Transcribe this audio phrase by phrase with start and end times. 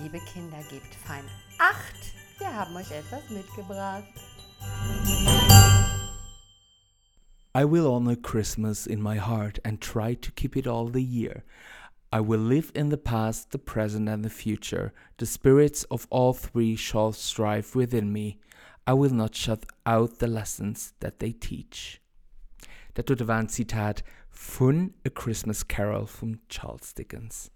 [0.00, 1.24] liebe Kinder, gebt fein
[1.58, 2.14] Acht.
[2.38, 4.04] Wir haben euch etwas mitgebracht.
[7.54, 11.44] I will honor Christmas in my heart and try to keep it all the year.
[12.10, 14.92] I will live in the past, the present, and the future.
[15.18, 18.38] The spirits of all three shall strive within me.
[18.86, 22.00] I will not shut out the lessons that they teach.
[22.94, 27.50] Das war ein Zitat von A Christmas Carol von Charles Dickens.